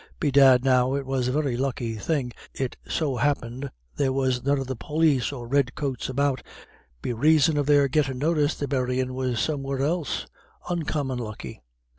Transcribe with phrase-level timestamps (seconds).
[0.19, 3.65] Bedad now it was a very lucky thing it so happint
[3.97, 6.41] there was none of the pólis or red coats about,
[7.03, 10.25] be raison of their gettin' notice the buryin' was somewhere else
[10.67, 11.61] oncommon lucky."